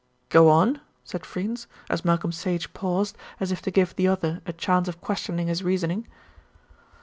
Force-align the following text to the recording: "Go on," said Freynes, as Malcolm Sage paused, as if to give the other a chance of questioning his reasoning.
"Go 0.29 0.49
on," 0.49 0.81
said 1.03 1.27
Freynes, 1.27 1.67
as 1.87 2.03
Malcolm 2.03 2.31
Sage 2.31 2.73
paused, 2.73 3.15
as 3.39 3.51
if 3.51 3.61
to 3.61 3.69
give 3.69 3.95
the 3.95 4.07
other 4.07 4.41
a 4.47 4.51
chance 4.53 4.87
of 4.87 4.99
questioning 4.99 5.45
his 5.45 5.61
reasoning. 5.61 6.07